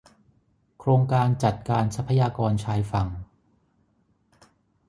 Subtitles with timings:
[0.79, 3.07] โครงการจัดการทรัพยากรชายฝั่ง